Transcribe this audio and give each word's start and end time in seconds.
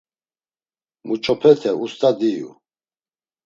Muç̌opete 1.07 1.71
ust̆a 1.83 2.11
diyu. 2.19 2.49